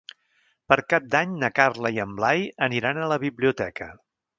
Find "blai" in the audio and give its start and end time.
2.23-2.45